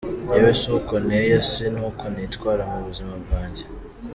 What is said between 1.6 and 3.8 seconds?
n’uko nitwara mu buzima bwanjye.